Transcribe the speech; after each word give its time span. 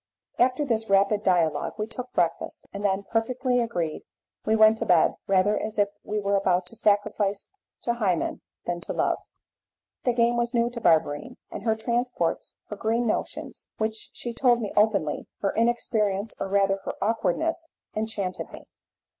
After 0.39 0.65
this 0.65 0.89
rapid 0.89 1.21
dialogue 1.21 1.73
we 1.77 1.85
took 1.85 2.11
breakfast, 2.11 2.65
and 2.73 2.83
then, 2.83 3.03
perfectly 3.03 3.59
agreed, 3.59 4.01
we 4.47 4.55
went 4.55 4.79
to 4.79 4.85
bed, 4.87 5.13
rather 5.27 5.59
as 5.61 5.77
if 5.77 5.89
we 6.03 6.19
were 6.19 6.35
about 6.35 6.65
to 6.65 6.75
sacrifice 6.75 7.51
to 7.83 7.93
Hymen 7.93 8.41
than 8.65 8.81
to 8.81 8.93
love. 8.93 9.19
The 10.03 10.13
game 10.13 10.37
was 10.37 10.55
new 10.55 10.71
to 10.71 10.81
Barberine, 10.81 11.37
and 11.51 11.61
her 11.65 11.75
transports, 11.75 12.55
her 12.69 12.75
green 12.75 13.05
notions 13.05 13.67
which 13.77 14.09
she 14.13 14.33
told 14.33 14.59
me 14.59 14.73
openly 14.75 15.27
her 15.41 15.51
inexperience, 15.53 16.33
or 16.39 16.47
rather 16.49 16.77
her 16.85 16.95
awkwardness, 16.99 17.67
enchanted 17.95 18.51
me. 18.51 18.63